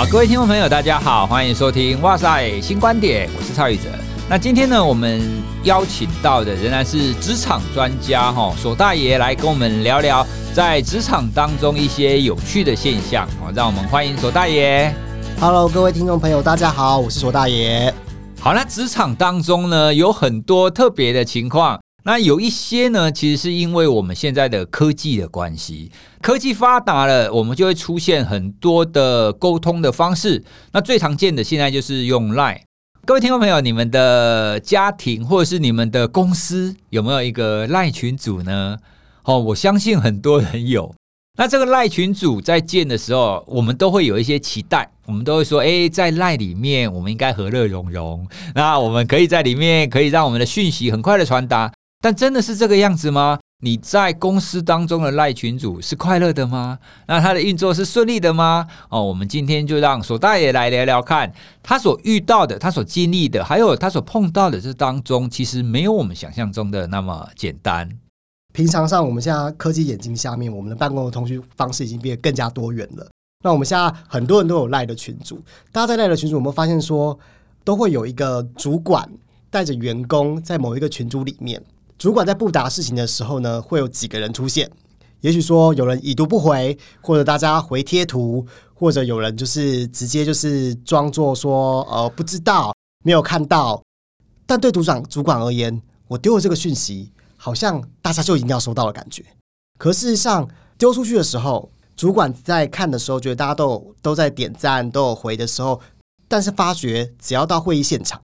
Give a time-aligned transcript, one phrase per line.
[0.00, 3.82] 好，各位听众朋友，大家好，欢迎收听《哇塞新观点》，我是蔡宇哲。
[4.30, 5.20] 那今天呢，我们
[5.64, 13.28] 邀请到的仍然是职场专家哈，索大爷来跟我们聊聊在职场当中一些有趣的现象。
[13.38, 14.90] 好，让我们欢迎索大爷。
[15.38, 17.92] Hello，各位听众朋友，大家好，我是索大爷。
[18.40, 21.78] 好，那职场当中呢，有很多特别的情况。
[22.04, 25.90] 那有一些呢，其实是因为我们现在的科技的关系，
[26.22, 30.42] 科技发达了，我们就会出现很多的沟通的方式。
[30.72, 32.60] 那最常见的现在就是用 Line。
[33.04, 38.78] 各位听众朋友，你们的家庭或者是你们的公司有没有一个 Line 群组呢？
[39.24, 40.94] 哦，我相信很多人有。
[41.38, 48.26] 那这个 Line 群组在建的时候，我们都会有一些期待，我们都会说，诶，在 Line 里面，我们应该和乐融融。
[48.54, 51.72] 那我们可以在里面，可以让我们的讯息很快的传达。
[52.00, 53.38] 但真的是这个样子吗？
[53.62, 56.78] 你在公司当中的赖群组是快乐的吗？
[57.06, 58.66] 那他的运作是顺利的吗？
[58.88, 61.30] 哦，我们今天就让索大爷来聊聊看，
[61.62, 67.86] 他所遇到的，他所经历的，还有他所碰到的这当中，其实没有我们想象中的那么简单。
[68.54, 73.06] 平常上，我们现在科技眼镜下面，我们的办公的通讯方式已经变得更加多元了。
[73.44, 75.38] 那我们现在很多人都有赖的群组，
[75.70, 77.18] 大家在赖的群组，我们发现说，
[77.62, 79.06] 都会有一个主管
[79.50, 81.62] 带着员工在某一个群组里面。
[82.00, 84.70] 主管在布达事情的时候呢，会有几个人出现。
[85.20, 92.72] 也许说有人已读不回，或者大家回贴图，或者有人就是直接就是装作说呃不知道，
[93.04, 93.82] 没有看到。
[94.46, 99.22] 但对组长主管而言，我丢了这个讯息，好像大家就一定要收到的感觉。
[99.78, 100.48] 可事实上
[100.78, 105.78] 丢出去的时候，主管在看的时候，觉得大家都有都在点赞，都有回的时候，
[106.26, 108.22] 但是发觉只要到会议现场，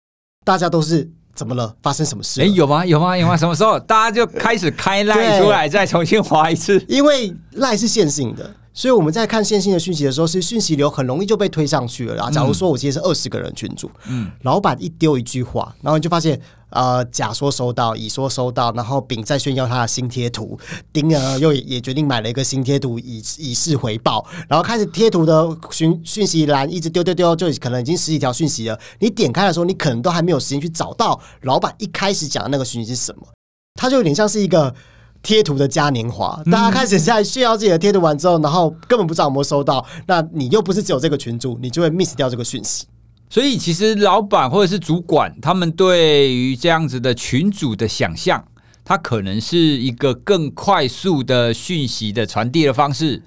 [0.43, 1.11] 大家都是。
[1.35, 1.73] 怎么了？
[1.81, 2.41] 发生什么事？
[2.41, 2.85] 哎，有吗？
[2.85, 3.17] 有吗？
[3.17, 3.37] 有吗？
[3.37, 6.83] 什么时候 大家就开始开赖出来，再重新划一次？
[6.87, 8.55] 因为赖是线性的。
[8.71, 12.15] 所以我们在看线性的讯息的时候，是讯息流很容易就被推上去了。
[12.15, 20.57] 然后，假如说我今天是二十个人群组，嗯，老板一丢一句话，然后你就发现，呃，甲说收到，乙说收到，然后丙在炫耀他的新贴图，
[20.93, 28.79] 丁呢又也决定买了一个新贴图以以示回报，然后开始贴图的讯讯息栏一直丢丢丢，就可能已经十几条讯息了。
[28.99, 33.27] 你点开的时候，你可能都还没有时间去找到老板一开始讲的那个讯息是什么，
[33.75, 34.73] 它就有点像是一个。
[35.21, 39.85] 贴图的嘉年华，大家开始在炫耀自己的贴图完之后，然后根本不知道有没有收到。
[40.07, 42.85] 那你又不是只有这个群主，你就会 miss 掉这个讯息。
[43.31, 48.43] 所以，其实老板或者是主管，他们对于这样子的群组的想象，
[48.83, 53.21] 它可能是一个更快速的讯息的传递的方式。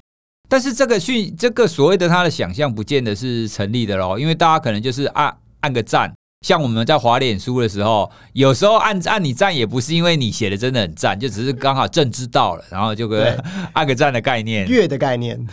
[0.49, 6.13] 但是，这个讯这个所谓的他的想象，不见得是成立的喽，因为大家可能就是按按个赞。
[6.45, 13.41] 像我们在滑脸书的时候，有时候按按你赞也不是因为你写的真的很赞，就只是刚好正知道了，然后就个
[13.71, 15.47] 按个赞的概念，月的概念，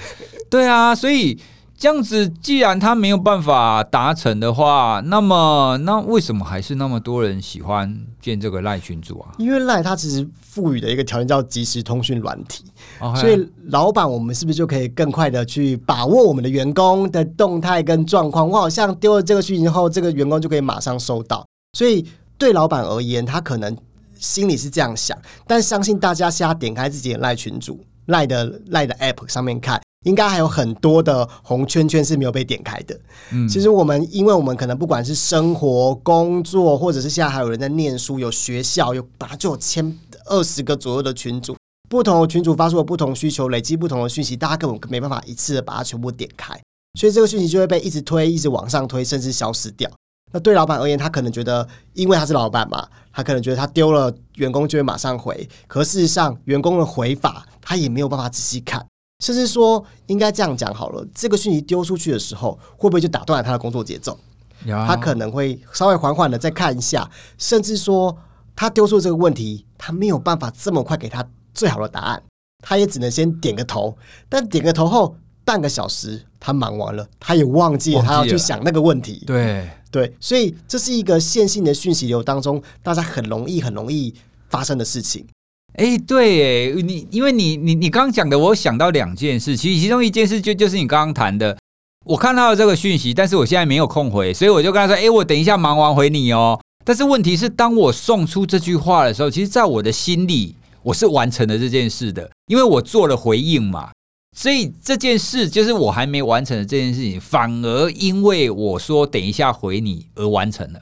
[0.50, 1.38] 对啊，所以。
[1.80, 9.32] 这样子，既然他没有办法达成的话，那么那为什么还是那么多人喜欢建这个赖群组啊？
[9.38, 12.66] 因为赖它其实赋予的一个条件叫即时通讯软体
[13.00, 13.16] ，Okay.
[13.16, 18.46] 所以老板我们是不是就可以更快的去把握我们的员工的动态跟状况？
[18.46, 21.42] 我好像丢了这个讯息后，这个员工就可以马上收到。
[21.78, 23.74] 所以对老板而言，他可能
[24.18, 29.80] 心里是这样想，但相信大家现在点开自己的赖群组，赖的赖的 App 上面看。
[30.04, 32.98] 应该还有很多的红圈圈是没有被点开的。
[33.32, 41.54] 嗯，其实我们，因为我们可能不管是生活、工作，或者是现在还有人在念书，有学校，有本来就有千二十个左右的群组，
[41.88, 46.58] 不同的群组发出了不同需求，累积不同的讯息，大家根本没办法一次的把它全部点开，
[46.98, 49.90] 所以这个讯息就会被一直推，一直往上推，甚至消失掉。
[50.32, 58.86] 那对老板而言，他可能觉得，因为他是老板嘛，他可能觉得他丢了员工就会马上回，可事实上，员工的回法他也没有办法仔细看。
[59.20, 64.18] 甚至说，应该这样讲好了，这个讯息丢出去的时候，会不会就打断了他的工作节奏？
[64.66, 67.08] 他可能会稍微缓缓的再看一下，
[67.38, 68.16] 甚至说
[68.56, 72.22] 他丢出这个问题，他没有办法这么快给他最好的答案，
[72.62, 73.96] 他也只能先点个头。
[74.28, 79.22] 但点个头后，半个小时他忙完了，他也忘记了他要去想那个问题。
[79.26, 84.14] 对对，所以这是一个线性的讯息流当中，大家很容易很容易
[84.48, 85.26] 发生的事情。
[85.74, 91.56] 哎，对，哎，你因为你你你刚刚讲的，我想到两件事，其实其中一件事就就是你刚刚谈的，
[92.04, 96.60] 我看到了这个讯息，但是我现在没有空回，所以我就跟他说，哎，我等一下忙完回你哦。
[96.84, 103.90] 但是问题是，当我送出这句话的时候，其实在我的心里，我是完成了这件事的，因为我做了回应嘛，
[104.36, 110.80] 所以这件事就是我还没完成的这件事情，反而因为我说等一下回你而完成了。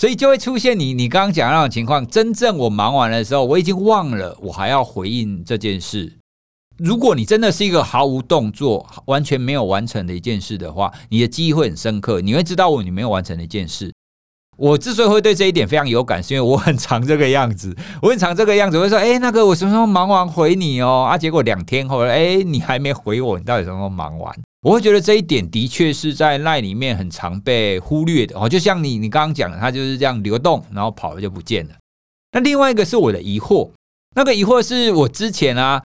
[0.00, 2.06] 所以就会出现你你刚刚讲那种情况。
[2.06, 6.16] 真正我忙完的时候，我已经忘了我还要回应这件事。
[6.78, 13.92] 如果你真的是一个毫无动作、完全没有完成的一件事的话，你的记忆会很深刻，你会知道我你没有完成的一件事。
[14.56, 21.06] 我之所以会对这一点非常有感，是因为我很常这个样子，我很常这个样子，会说，哎，那个我什么时候忙完回你哦？
[21.10, 24.34] 啊，结果两天后，哎，你还没回我，你到底什么时候忙完？
[24.62, 31.74] 我会觉得这一点的确是在奈里面很常被忽略的哦，就像你你刚刚讲的，它就是这样流动，然后跑了就不见了。
[32.32, 33.70] 那另外一个是我的疑惑，
[34.14, 35.82] 那个疑惑是我之前啊。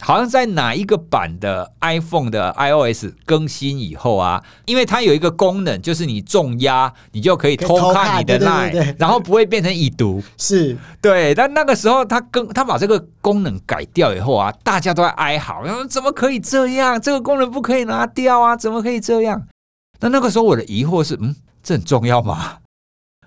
[0.00, 10.22] 好像在哪一个版的 iPhone 的 iOS 更新以后啊，因为它有一个功能，就是你重压，你就可以偷看你的 LINE，然后不会变成已读。
[10.38, 17.00] 是对，但那个时候他更他把这个功能改掉以后啊，大家都在哀嚎，说怎么可以这样？
[17.00, 18.56] 这个功能不可以拿掉啊？
[18.56, 19.42] 怎么可以这样？
[20.00, 22.56] 那那个时候我的疑惑是，嗯，这很重要吗？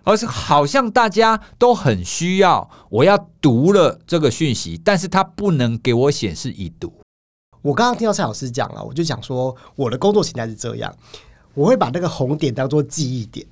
[0.03, 6.93] 而是好像大家都很需要，我要读了这个讯息，但是它不能给我显示已读。
[7.61, 10.93] 我刚刚听到蔡老师讲了，我就讲说我的工作形态是这样，
[11.53, 13.47] 我会把那个红点当做记忆点，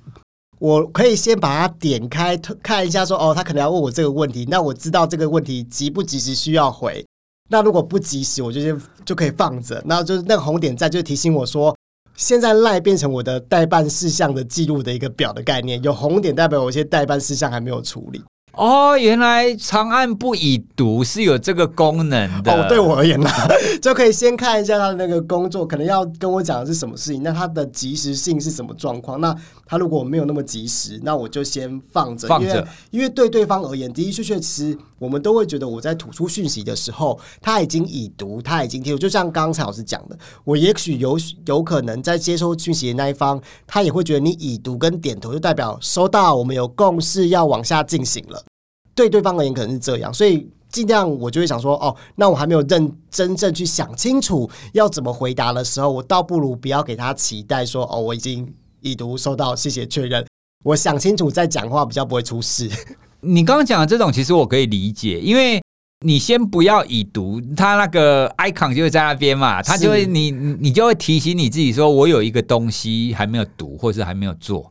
[0.58, 7.02] 我可以先把它点开看一下说，哦，他可能要问我这个问题，那我知道这个问题急不及时需要回，
[7.48, 11.74] 那如果不及时，我就先就可以放着，那就是那个红点在就提醒我说。
[12.16, 18.22] 现在赖变成我的待办事项的记录的一个表的概念，有红点代表我一些待办事项还没有处理。
[18.54, 22.52] 哦，原来长按不已读是有这个功能的。
[22.52, 23.28] 哦，对我而言呢，
[23.80, 29.20] 就可以先看一下他的那个工作，可能要跟我讲的是什么事情，那他的及时性是什么状况？
[29.20, 29.34] 那
[29.64, 32.46] 他如果没有那么及时，那我就先放着，放着。
[32.48, 38.96] 因为因为对对方而言，的的确确，其实我们都会觉得我在吐出讯息的时候，他已经已读，他已经听。
[38.98, 48.44] 就像刚才老师讲的，我也许有有可能在接收讯息的那一方，他也会觉得你已读跟点头就代表收到，我们有共识要往下进行了。
[48.94, 60.26] 对对方而言可能是这样，所以尽量我就会想说，哦，那我还没有认真正去想清楚要怎么回答的时候，我倒不如不要给他期待说，哦，我已经已读收到，谢谢确认。
[60.64, 62.70] 我想清楚再讲话，比较不会出事。
[63.20, 65.62] 你刚刚讲的这种，其实我可以理解，因为
[66.04, 74.70] 你先不要已读，他那个 icon 就会在那边嘛，他就会你你就会提醒你自己说，我有一个东西还没有读，或是还没有做。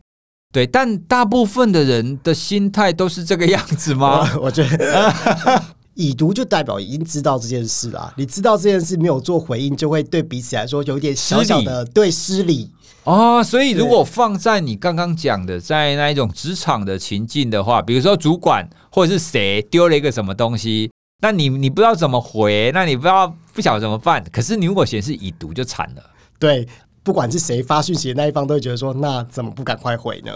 [0.52, 4.30] 对，但大部分的人的心态都是这个样子吗？
[4.36, 5.64] 我， 我觉得
[5.94, 8.14] 已读就代表已经知道这件事了。
[8.18, 12.70] 你知道这件事没有做回应，就会对彼此来说有点小小的对失礼
[13.06, 13.42] 哦。
[13.42, 24.22] 所以如果放在你刚刚讲的，在那一种职场的情境的话，比如说主管或者是谁丢了一个什么东西，那你你不知道怎么回，那你不知道不晓得怎么办。
[24.34, 26.04] 可是你如果显示已读，就惨了。
[26.38, 26.68] 对。
[27.04, 30.32] 不管是谁发讯息的那一方，都会觉得说：“那怎么不赶快回呢？”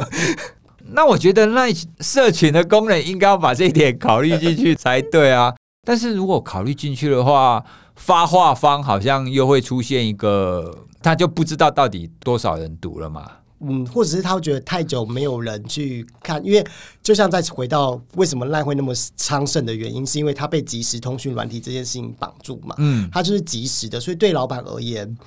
[0.92, 5.54] 那我觉得那社群的功能应该要把这一点考虑进去才对啊。
[5.84, 7.64] 但是如果考虑进去的话，
[7.96, 13.30] 发话方好像又会出现一个，他就不知道到底多少人读了嘛。
[13.62, 16.64] 嗯，或者是他会觉得太久没有人去看，因为
[17.02, 22.76] 就像再回到为什么 LINE 会那么昌盛的原因，是因为他被即时通讯软体这件事情绑住嘛。
[22.78, 25.18] 嗯，他就是即时的，所以对老板而言。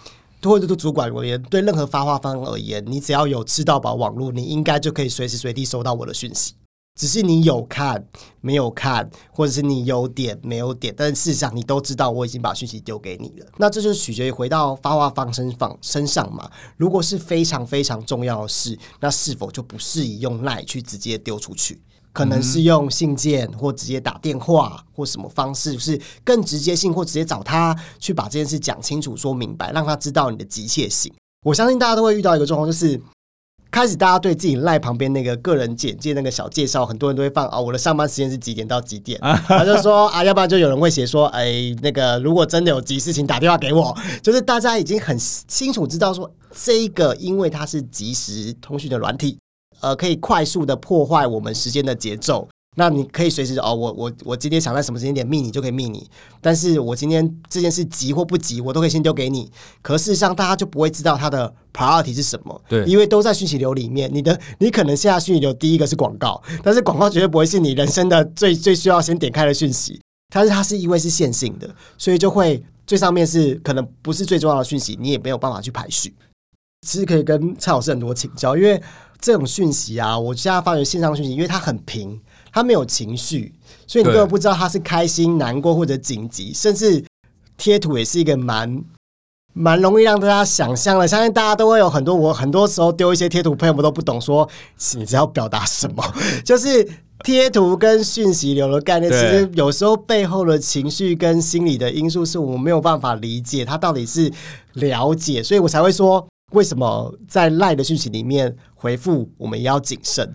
[0.42, 6.54] 或者对主管而言，对任何发话方而言，你只要有吃到饱网络，你应该就可以随时随地收到我的讯息。
[6.98, 8.04] 只是你有看
[8.40, 13.46] 没有看，或者是你有点没有点，但是事实上你都知道我已经把讯息丢给你了。
[13.56, 16.50] 那这就取决于回到发话方身方身上嘛。
[16.76, 21.80] 如果是非常非常重要的事，那是否就不适宜用奈去直接丢出去？
[22.18, 31.14] 可能是用信件或直接打电话或什么方式，是更直接性或直接找他去把这件事讲清楚、说明白，让他知道你的急切性。
[31.46, 33.00] 我相信大家都会遇到一个状况，就是
[33.70, 49.38] 开始大家对自己赖旁边那个个人简介那个小介绍，很多人都会放啊、哦，我的上班时间是几点到几点，他就说啊，要不然就有人会写说，哎，那个如果真的有急事情打电话给我，就是大家已经很清楚知道说，这一个因为它是即时通讯的软体。
[49.80, 52.48] 呃，可以快速的破坏我们时间的节奏。
[52.76, 56.08] 那你可以随时哦，我我我今天想在什么时间点密你就可以密你。
[56.40, 59.50] 但是我今天这件事急或不急，我都可以先丢给你。
[59.82, 62.62] 可事实上，大家就不会知道它的 priority 是什么。
[62.68, 64.08] 对，因为都在讯息流里面。
[64.14, 70.00] 你的你可能现在讯息流第一个是广告，但是广告绝对不会是你人生的最最需要先点开的讯息。
[70.32, 76.14] 但是它是因为是线性的，所以就会最上面是可能不是最重要的讯息，你也没有办法去排序。
[76.86, 78.80] 其实可以跟蔡老师很多请教，因为。
[79.20, 82.20] 这种讯息啊，我现在发觉线上讯息，因为它很平，
[82.52, 83.54] 它没有情绪，
[83.86, 87.04] 所以你根本不知道他是开心、难过或者紧急，甚至
[87.56, 88.84] 贴图也是一个蛮
[89.52, 91.08] 蛮容易让大家想象的。
[91.08, 94.48] 相信大家都会有很多，我很多时候丢一些贴图，朋友们都不懂说，
[94.94, 96.88] 你只要表达什么， 就是
[97.24, 104.32] 贴图跟讯息流的概念，其实有时候背后的情绪跟心理的因素，是我们没有办法理解，他到底是
[104.74, 110.34] 了解，所以我才会说，为什么在赖的讯息里面回复，我们也要谨慎，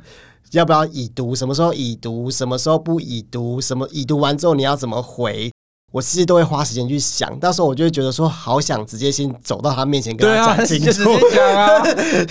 [0.52, 5.52] 要不要已读，什么时候已读，什么时候不已读，什么已读完之后你要怎么回？
[5.92, 11.04] 我其实都会花时间去想，到时候我就会觉得说，好想直接先走到他面前跟他讲清楚，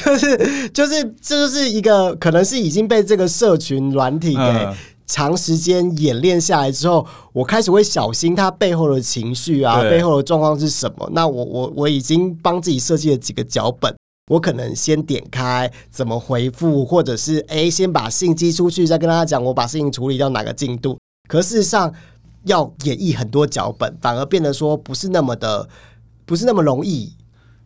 [0.05, 4.69] 就是 就是这就是一个可能是已经被这个社群软体给
[5.13, 11.11] 长时间演练下来之后，我开始会小心他背后的情绪啊，背后的状况是什么。
[11.13, 13.95] 那我我我已经帮自己设计了几个脚本，
[14.31, 20.97] 我可能先点开怎么回复，或者是诶先把信寄出去，再跟大家讲我把事情处理到哪个进度。
[21.29, 21.93] 可事实上。
[22.45, 25.69] 要演绎很多脚本，反而变得说不是那么的，
[26.27, 27.15] 不是那么容易。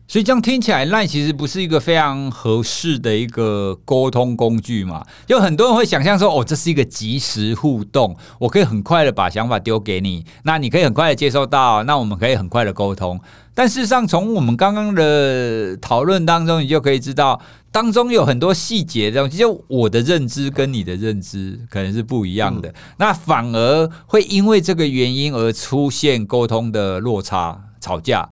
[0.09, 5.05] 所以这样听起来，LINE 其实不是一个非常合适的一个沟通工具嘛？
[5.25, 13.19] 就很多人会想象说，哦，这是一个即时互动，我可以很快的把想法丢给你，那你可以很快的接受到，那我们可以很快的沟通。
[13.53, 17.41] 但事实上，从我们刚刚的讨论当中，你就可以知道，
[17.73, 28.29] 当中有很多细节的东西，就我的认知跟你的认知可能是不一样的，嗯、那反而会因为这个原因而出现沟通的落差、吵架。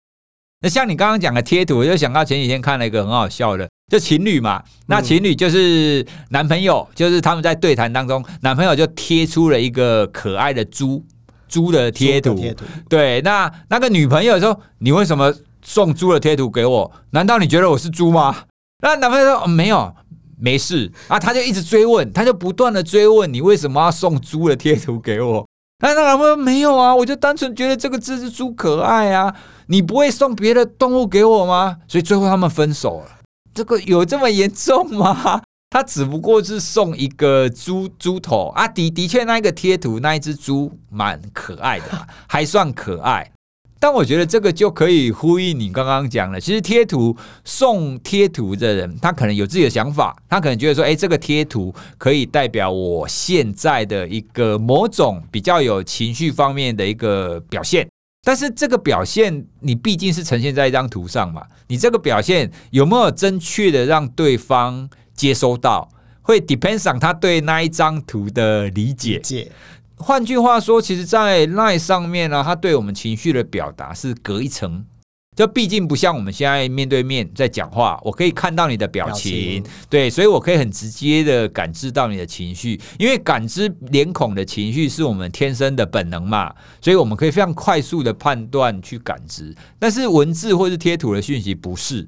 [0.63, 4.61] 那像你刚刚讲的贴图，我就想到前几天看了一个很好笑的，就情侣嘛。
[4.85, 11.03] 那情侣就是男朋友，就是他们在对谈当中，男朋友就贴出了一个可爱的猪
[11.47, 12.35] 猪的贴图。
[12.35, 12.63] 贴图。
[12.87, 16.91] 对，那那个女朋友说：“你为什么送猪的贴图给我？
[17.09, 18.43] 难道你觉得我是猪吗？”
[18.83, 19.95] 那男朋友说：“哦，没有，
[20.39, 25.47] 没事。”啊，他就一直追问，他就不断的追问你为什么要送猪的贴图给我。
[25.83, 29.33] 那那男朋友没有啊，我就单纯觉得这个字是猪可爱啊。
[29.71, 31.77] 你不会送别的动物给我吗？
[31.87, 33.19] 所以最后他们分手了。
[33.53, 35.41] 这个有这么严重吗？
[35.71, 41.85] 他只不过是送一个猪猪头啊，的的确那一个贴图那一只猪蛮可爱的，
[42.27, 43.31] 还算可爱。
[43.79, 57.87] 但我觉得这个就可以呼应你刚刚讲的，其实贴图送贴图的人，他可能有自己的想法，他可能觉得说，哎，这个贴图可以代表我现在的一个某种比较有情绪方面的一个表现。
[58.23, 65.89] 但是这个表现，你毕竟是呈现在一张图上嘛，你这个表现有没有正确的让对方接收到，
[66.21, 69.15] 会 depends on 他对那一张图的理解。
[69.15, 69.51] 理解。
[69.97, 74.85] 换句话说，其实，在 LINE 上面呢，他对我们情绪的表达是隔一层。
[75.33, 89.55] 这毕竟不像我们现在面对面在讲话，我可以看到你的表情，表情，对，所以我可以很直接的感知到你的情绪，因为感知脸孔的情绪是我们天生的本能嘛，所以我们可以非常快速的判断去感知。
[89.79, 92.05] 但是文字或是贴图的讯息不是，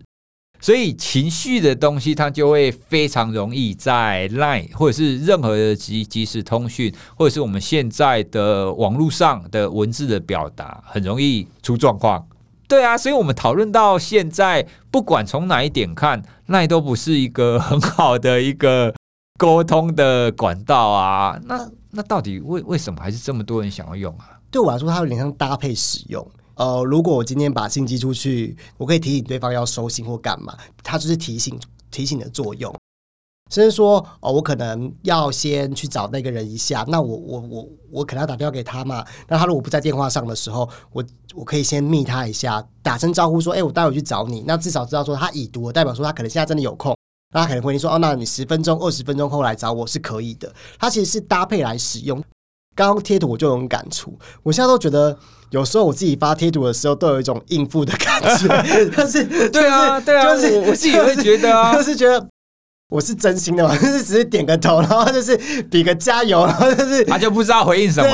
[0.59, 12.27] 所以情绪的东西它就会非常容易在 LINE 或者是任何的即即时通讯，或者是我们现在的网络上的文字的表达，很容易出状况。
[12.73, 18.91] 对啊，所以我们讨论到现在，不管从哪一点看，那都不是一个很好的一个
[19.37, 21.39] 沟通的管道啊。
[21.45, 24.39] 那那到底为为什么还是这么多人想要用啊？
[24.49, 26.27] 对我来说，它有点像搭配使用。
[26.55, 31.55] 呃，如果我今天把信寄出去，我可以提醒对方要收信或干嘛，它就是提醒
[31.91, 32.73] 提醒的作用。
[33.53, 39.05] 甚至说，哦，我可能要先去找那个人一下，那我我我我可能要打电话给他嘛。
[39.27, 41.03] 那他如果不在电话上的时候，我
[41.35, 44.43] 我可以先密他一下，打声招呼说，哎、欸，我待会去找你。
[44.47, 46.97] 那至少知道说他已读，代表说他可能现在真的有空。
[47.31, 50.51] 那他可能会说，哦，那你十分钟、二十分钟后来找我是可以的。
[50.79, 52.19] 他其实是搭配来使用。
[52.75, 55.15] 刚刚贴图我就有感触，我现在都觉得
[55.51, 58.47] 有时候我自己发贴图的时候都有一种应付的感觉，
[58.97, 62.27] 但是、对啊，对啊，就是我自己会觉得啊， 就是觉得。
[62.93, 68.07] 我是真心的嘛， 就是只是点个头，然后就是比个加油，然后就是他就不知道回应什么，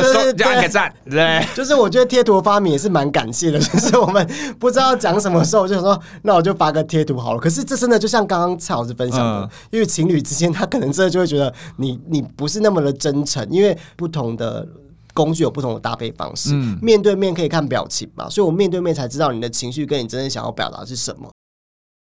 [0.00, 4.24] 就是就按个赞，对，就是我觉得贴图的发明也是蛮感谢的，就是我们
[4.60, 7.40] 不知道讲什么时候，就想说那我就发个贴图好了。
[7.40, 14.64] 可是这真的就像刚刚蔡老师分享的，嗯、因为情侣之间他可能真的就会觉得你你不是那么的真诚，因为不同的
[15.12, 21.28] 工具有不同的搭配方式，嗯、面对面可以看表情嘛，所以我面对面才知道你的情绪跟你真正想要表达是什么。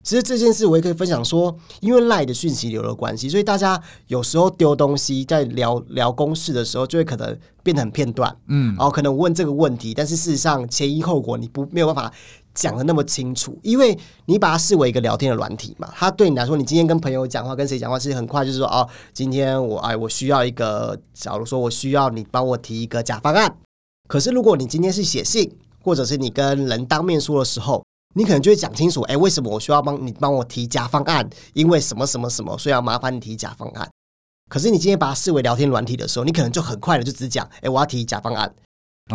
[0.09, 12.11] 其实这件事我也可以分享说，因为赖的讯息流的关系，所以大家有时候丢东西在聊聊公事的时候，就会可能变得很片段，嗯，然后可能问这个问题，但是事实上前因后果你不没有办法
[12.55, 23.57] 讲的那么清楚，因为你把它视为一个聊天的软体嘛，它对你来说，你今天跟朋友讲话，跟谁讲话，其实很快就是说，哦，今天我哎，我需要一个，假如说我需要你帮我提一个假方案，
[24.07, 27.83] 可是如果你今天是写信，或者是你跟人当面说的时候。
[28.15, 31.29] 你可能就会讲清楚，哎，为什么我需要帮你帮我提假方案？
[31.53, 33.87] 因为什么什么什么，所以要麻烦你提假方案。
[34.49, 38.51] 可是你今天把它视为聊天软体的时候，你可能就很快的就只讲，哎，我要提假方案。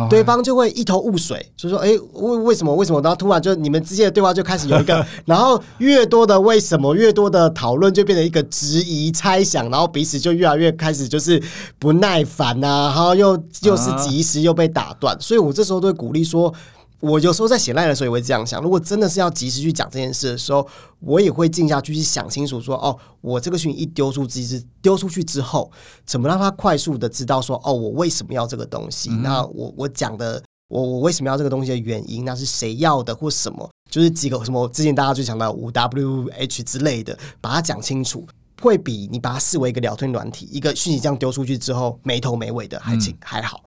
[0.09, 2.75] 对方就会一头雾水，就说：“哎，为为什么？
[2.75, 11.41] 为什么？”然后突然就你们之间的对话就开始有一个， 然后越多的为什么，越多的讨论，就变成一个质疑、猜想，然后彼此就越来越开始就是
[11.79, 16.53] 不耐烦呐、啊，然后又又是及时又被打断，所以我这时候都会鼓励说。
[17.01, 20.67] 我有时候在写赖的时候也会这样想，如果真的是要及时去讲这件事的时候，
[20.99, 25.71] 我也会静下去去想清楚说，哦，我这个讯息一丢出去，丢出去之后，
[26.05, 29.09] 怎么让他快速的知道说，哦，我为什么要这个东西？
[29.11, 32.25] 嗯、那我我讲的，我我为什么要这个东西的原因？
[32.25, 33.69] 那是谁要的或什么？
[33.91, 38.25] 就是几个什么之前大家最强的五 W H 之类的，把它讲清楚，
[38.61, 43.61] 会比你把它视为一个聊天软体，一个讯息这样丢出去之后没头没尾的还轻、嗯、还好。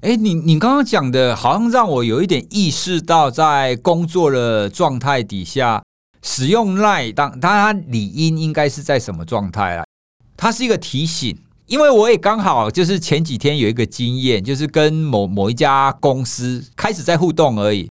[0.00, 5.82] 哎，你你刚刚讲的，好像让我有一点意识到，在工作的状态底下
[6.22, 9.84] 使用 LINE，当当然理应应该是在什么状态啊？
[10.36, 11.36] 它是一个提醒，
[11.66, 17.90] 因为我也刚好就是前几天有一个经验，就是跟某某一家公司开始在互动而已，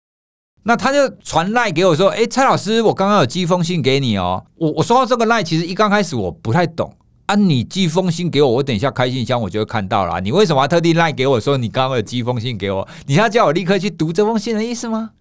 [0.65, 6.95] 那他就传赖给我说：“哎，蔡老师，我刚刚有寄封信给你哦。”我我收到这个赖其实一刚开始我不太懂。
[7.27, 7.35] 啊！
[7.35, 10.21] 你寄封信给我，我等一下开信箱我就会看到了。
[10.21, 12.87] 你为什么要特地赖给我说你刚刚有寄封信给我？
[13.07, 15.11] 你要叫我立刻去读这封信的意思吗？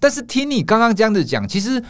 [0.00, 1.82] 但是听你刚刚这样子讲，其实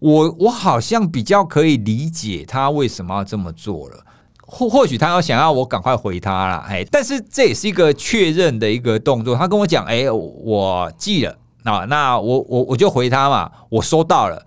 [0.00, 4.04] 我我好像比较可以理解他为什么要这么做了。
[4.48, 9.34] 或或许他要想要我赶快回他了，哎，但是这也是一个确认的一个动作。
[9.34, 14.46] 他跟我讲，哎，我寄了啊，那我我我就回他嘛，我收到了。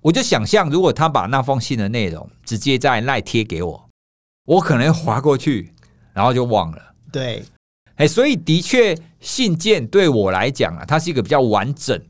[0.00, 3.85] 我就想象，如果他把那封信的内容直接在赖贴给我。
[4.46, 5.72] 我可能滑过去，
[6.14, 6.78] 然后就忘了。
[7.12, 7.44] 对，
[7.96, 12.00] 哎，所以的确，信件对我来讲啊，它是一个比较完整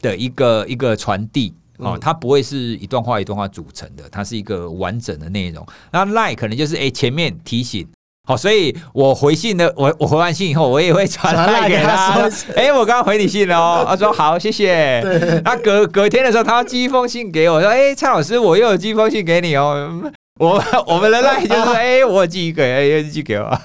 [0.00, 5.66] 的一个一个传递哦，它不会是一段话一段话组成的，它是一个完整的内容。
[5.90, 7.86] 那 LINE 可能就是哎，前面提醒，
[8.26, 15.00] 好，所以我回信的，我我回完信以后，我也会传 LINE 给他，哎，我刚刚回你信了哦，他说好，谢谢。
[15.02, 20.12] 对，那隔隔天的时候，他要寄一封信给我，说，哎，蔡老师，我又有寄封信给你哦。
[20.38, 23.58] 我我们的 LINE 就是 哎，我寄一个，哎，寄给我。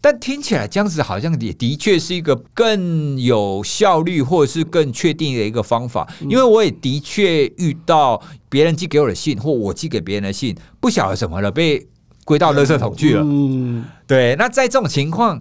[0.00, 6.08] 但听起来这样子好像也的确是一个更有效率，或者是更确定的一个方法。
[6.20, 11.84] 因为我也的确遇到别人寄给我的信，或我寄给别人的信，不晓得什么了，被
[12.24, 13.22] 归到垃圾桶去了。
[13.24, 14.36] 嗯，对。
[14.36, 15.40] 那在这种情况，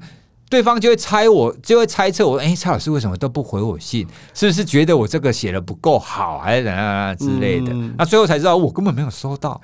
[0.49, 4.07] 对方就会猜我，就会猜测我，哎，蔡老师为什么都不回我信？
[4.33, 7.71] 是不是觉得我这个写的不够好，还是怎样之类的？
[7.95, 9.61] 那最后才知道，我根本没有收到。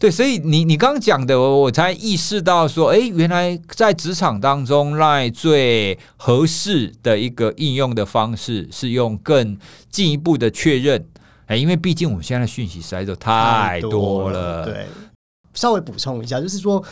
[0.00, 9.58] 对，所以你你刚刚讲的，我才意识到说，哎，原来在职场当中，LINE 最合适的一个应用的方式是用更
[9.90, 11.06] 进一步的确认，
[11.44, 14.64] 哎，因为毕竟我们现在的讯息实在是太多了。
[14.64, 14.86] 对，
[15.52, 16.82] 稍微补充一下，就是说，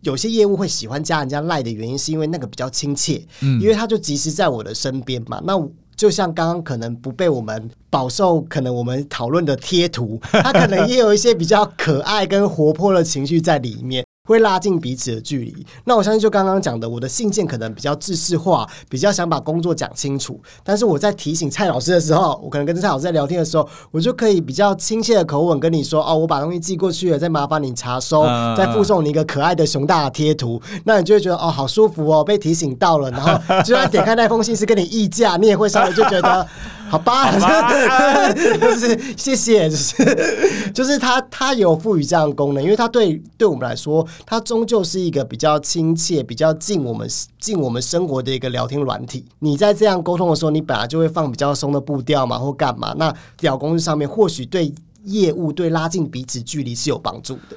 [0.00, 5.40] 有些业务会喜欢加人家 LINE 的原因，是因为那个比较亲切，嗯，因为他就及时在我的身边嘛。
[5.44, 5.56] 那
[6.02, 14.04] 就像刚刚可能不被我们饱受可能我们讨论的贴图，它可能也有一些比较可爱跟活泼的情绪在里面。
[14.28, 15.66] 会拉近彼此的距离。
[15.84, 20.40] 那我相信，就刚刚讲的，我的信件可能比较制式化，比较想把工作讲清楚。
[20.62, 28.22] 但是我在提醒蔡老师的时候，我可能跟蔡老师在聊天的时候，我就可以比较亲切的口吻跟你说：“哦，我把东西寄过去了，再麻烦你查收，
[28.56, 33.10] 再附送你一个可爱的熊大的贴图。”那你就会觉得哦，好舒服哦，被提醒到了。
[33.10, 36.46] 然后就算点开那封信是跟你议价，你也会稍微就觉得。
[36.88, 37.72] 好吧， 好吧
[38.36, 49.24] 就是谢谢，就是就是他他有赋予这样的功能，因为他对对我们来说，它终究是一个比较亲切、比较近我们近我们生活的一个聊天软体。
[49.40, 52.94] 你在这样沟通的时候，你本来就会放比较松的步调嘛，或干嘛？
[52.98, 54.72] 那聊公司上面，或许对
[55.04, 57.56] 业务对拉近彼此距离是有帮助的。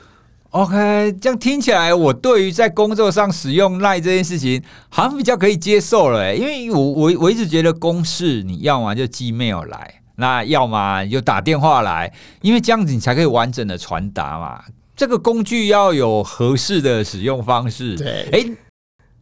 [0.52, 6.34] OK，这样听起来，我对于在工作上使用赖这件事情，好像比较可以接受了。
[6.34, 14.63] 因为我我我一直觉得公事你要么就寄 mail 来，那要么就打电话来，因为这样子你才可以完整的传达嘛。
[14.95, 17.97] 这个工具要有合适的使用方式。
[17.97, 18.45] 对，哎，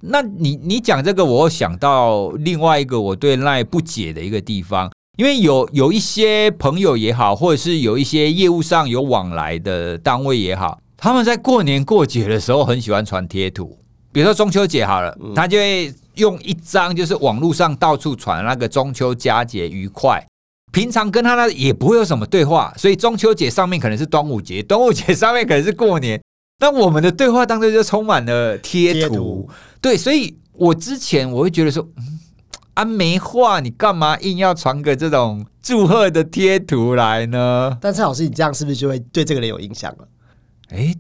[0.02, 10.80] 那你你讲这个，我想到另外一个我对 LINE 不解的一个地方，因为有有一些朋友也好，或者是有一些业务上有往来的单位也好。
[10.96, 13.78] 他们在过年过节的时候很喜欢传贴图，
[14.12, 20.24] 比如说中秋节好了，他就会用一张就是网络上到处传那个中秋佳节愉快。
[20.74, 26.20] 平常跟他呢也不会有什么对话，所以中秋节上面可能是端午节，端午节上面可能是过年。
[26.60, 32.20] 那我们的对话当中就充满了贴图，对，所以我之前我会觉得说，嗯，
[32.74, 37.78] 啊没话，你干嘛硬要传个这种祝贺的贴图来呢？
[37.80, 40.08] 但蔡老师，你这样是不是就会对这个人有影响了？
[40.70, 40.96] 哎，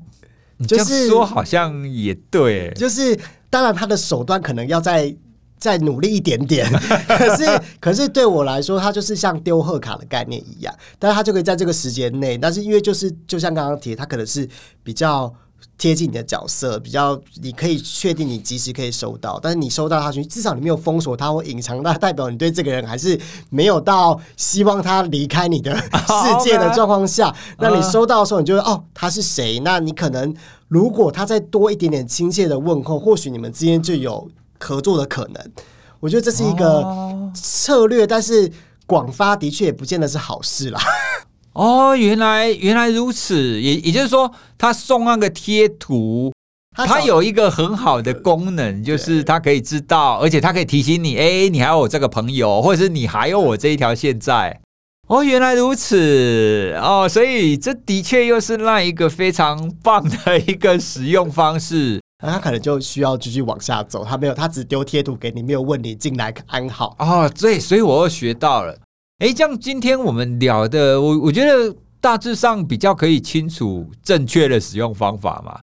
[0.67, 3.17] 就是、这样说好像也对，就是
[3.49, 5.15] 当然他的手段可能要再
[5.63, 6.69] 再努力一点点，
[7.07, 14.45] 可是可是对我来说，它就是像丢贺卡的概念一样，但是它就可以在这个时间内，但是因为就是就像刚刚提，它可能是
[14.83, 15.33] 比较。
[15.77, 27.27] 贴近你的角色，比较你可以确定你及时可以收到，但是你收到他去，至少你没有封锁他或隐藏，那代表你对这个人还是没有到希望他离开你的 世界的状况下。
[27.27, 27.35] Oh.
[27.59, 29.59] 那你收到的时候，你就会哦，他是谁？
[29.61, 30.33] 那你可能
[30.67, 34.29] 如果他再多一点点亲切的问候，或许你们之间就有
[34.63, 35.51] 合作的可能。
[35.99, 38.51] 我觉得这是一个策略，但是
[38.85, 40.81] 广发的确也不见得是好事啦。
[41.53, 46.33] 哦，原来原来如此，也也就是说，他送那个贴图，
[46.75, 54.59] 他有一个很好的功能，就是他可以知道，而且他可以提醒你，哎，你还有我这个朋友，或者是你还有我这一条线在。
[55.07, 62.01] 哦，原来如此，哦，所以这的确又是那一个非常棒的一个使用方式。
[62.25, 66.95] 那他可能就需要继续往下走，他没有，他只丢贴图给你，没有问你进来安好。
[66.99, 68.79] 哦，对，所以我又学到了。
[69.19, 75.59] 哎，这样今天我们聊的，我我觉得大致上比较可以清楚正确的使用方法嘛。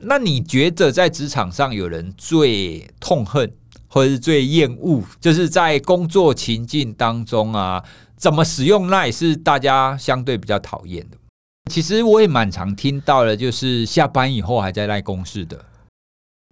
[0.00, 3.52] 那你觉得在职场上有人最痛恨
[3.88, 7.84] 或者是最厌恶，就是在工作情境当中啊，
[8.16, 11.18] 怎么使用 LINE 是大家相对比较讨厌的？
[11.68, 15.64] 其实我也蛮常听到的，就是下班以后还在 LINE 公事的。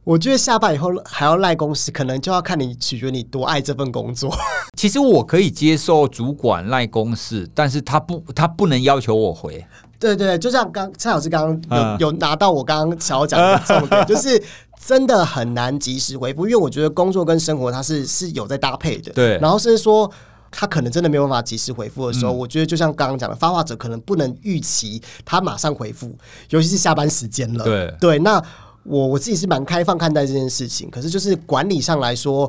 [0.05, 4.33] 我觉得下班以后还要赖公司，可能就要看你取决你多爱这份工作。
[4.79, 9.67] 其实我可以接受主管赖公司，但是他不，他不能要求我回。
[9.99, 14.41] 对对，就像刚蔡老师刚刚有、嗯、有拿到我刚刚想要讲的重点， 就是
[14.81, 19.13] 真的很难及时回复，因为我觉得工作跟生活它是是有在搭配的。
[19.13, 20.09] 对，然后甚至说
[20.57, 26.17] 他可能真的没有办法及时回复的时候，嗯、我觉得就像刚刚讲的，发话者可能不能预期他马上回复，
[26.51, 27.65] 尤其是下班时间了。
[27.65, 28.43] 对对，那。
[28.89, 32.49] 我我自己是蛮开放看待这件事情，可是就是管理上来说，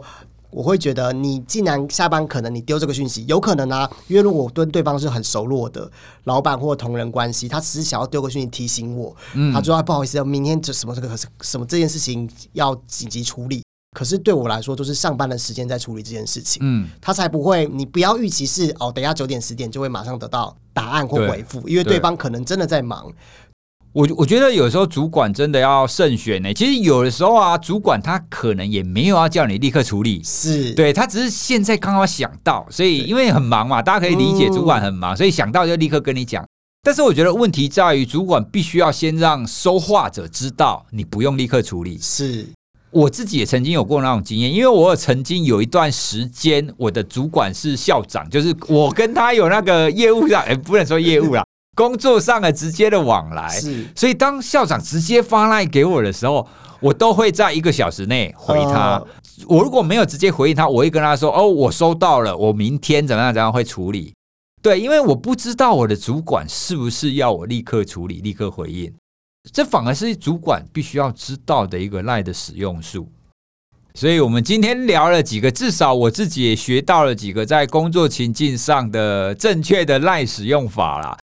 [0.51, 5.89] 我会觉得你既然下班可能你丢这个讯息，有可能啊，因为如果我跟对方是很熟络的
[6.25, 23.11] 老板或同仁关系，他只是想要丢个讯息提醒我，嗯、他说、啊、不好意思，明天这什么这个什么这件事情要紧急处理，可是对我来说就是上班的时间在处理这件事情，嗯，他才不会，你不要预期是哦，等一下九点十点就会马上得到答案或回复，因为对方可能真的在忙。
[23.93, 26.53] 我我觉得有时候主管真的要慎选呢。
[26.53, 30.71] 其实有的时候啊，主管他可能也没有要叫你立刻处理，是。
[30.75, 36.45] 对他只是现在刚好想到，所以因为很忙嘛，大家可以理解主管很忙，所以想到就立刻跟你讲。
[36.83, 41.97] 但是我觉得问题在于，主管必须要先让收话者知道，你不用立刻处理。
[41.99, 42.45] 是
[42.91, 51.43] 我自己也曾经有过那种经验，因为我曾经有一段时间，我的主管是校长，就是我跟他有那个业务上， 哎，不能说业务啦。
[51.75, 56.47] 工作上的直接的往来，是，所以当校长直接发 LINE 给我的时候，
[56.79, 58.97] 我都会在一个小时内回他。
[58.99, 59.05] Uh,
[59.47, 64.11] 我如果没有直接回应他，我会跟他说：“哦，我收到了，我明天怎么样怎样会处理。”
[64.63, 68.91] 对，因为我不知道我的主管是不是要我立刻处理、立刻回应，
[69.51, 73.09] 这反而是主管必须要知道的一个 LINE 的使用术。
[73.93, 81.17] 所以我们今天聊了几个，至少我自己也学到了几个在工作情境上的正确的 LINE 使用法啦。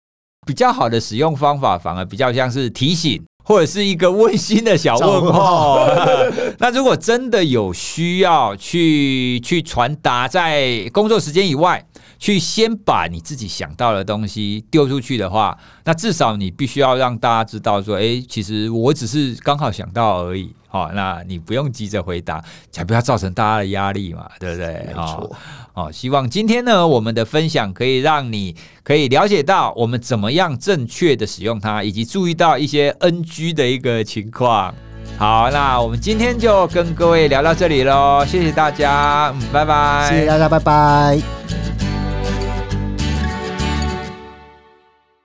[0.45, 5.87] 比较好的使用方法，反而比较像是提醒，或者是一个温馨的小问候。
[6.59, 11.85] 那如果真的有需要去去传达，在工作时间以外，
[12.23, 20.55] 去先把你自己想到的东西丢出去的话，那至少你必须要让大家知道说，哎，其实我只是刚好想到而已。
[20.69, 24.85] 好，那你不用急着回答，才不要造成大家的压力嘛，对不对？
[24.87, 25.35] 没错。
[25.73, 34.73] 哦，希望今天呢，我们的分享可以让你可以了解到我们怎么样正确的使用它，以及注意到一些 NG 的一个情况。
[35.17, 40.07] 好，那我们今天就跟各位聊到这里喽，谢谢大家，嗯，拜拜。
[40.09, 41.82] 谢谢大家，拜拜。